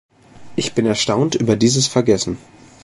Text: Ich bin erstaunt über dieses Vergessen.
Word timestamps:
Ich 0.55 0.73
bin 0.73 0.87
erstaunt 0.87 1.35
über 1.35 1.55
dieses 1.55 1.85
Vergessen. 1.85 2.39